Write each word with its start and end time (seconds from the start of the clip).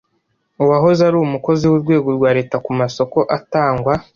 uwahoze 0.63 1.01
ari 1.07 1.17
umukozi 1.19 1.63
w’urwego 1.67 2.07
rwa 2.17 2.29
Leta 2.37 2.55
ku 2.65 2.71
masoko 2.79 3.17
atangwa 3.37 3.93